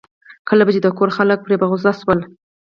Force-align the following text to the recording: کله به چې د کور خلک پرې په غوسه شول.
کله 0.47 0.63
به 0.65 0.71
چې 0.75 0.81
د 0.83 0.87
کور 0.97 1.09
خلک 1.17 1.39
پرې 1.45 1.55
په 1.59 1.65
غوسه 1.69 1.91
شول. 1.99 2.19